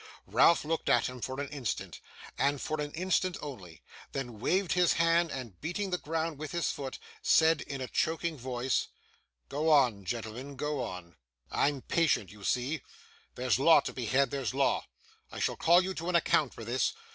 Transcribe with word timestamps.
Ralph 0.25 0.65
looked 0.65 0.89
at 0.89 1.05
him 1.05 1.21
for 1.21 1.39
an 1.39 1.47
instant, 1.49 1.99
and 2.35 2.59
for 2.59 2.81
an 2.81 2.91
instant 2.93 3.37
only; 3.39 3.83
then, 4.13 4.39
waved 4.39 4.71
his 4.73 4.93
hand, 4.93 5.29
and 5.29 5.61
beating 5.61 5.91
the 5.91 5.99
ground 5.99 6.39
with 6.39 6.53
his 6.53 6.71
foot, 6.71 6.97
said 7.21 7.61
in 7.61 7.81
a 7.81 7.87
choking 7.87 8.35
voice: 8.35 8.87
'Go 9.47 9.69
on, 9.69 10.03
gentlemen, 10.05 10.55
go 10.55 10.81
on! 10.83 11.17
I'm 11.51 11.83
patient, 11.83 12.31
you 12.31 12.43
see. 12.43 12.81
There's 13.35 13.59
law 13.59 13.79
to 13.81 13.93
be 13.93 14.07
had, 14.07 14.31
there's 14.31 14.55
law. 14.55 14.87
I 15.31 15.37
shall 15.37 15.55
call 15.55 15.81
you 15.83 15.93
to 15.93 16.09
an 16.09 16.15
account 16.15 16.55
for 16.55 16.65
this. 16.65 16.93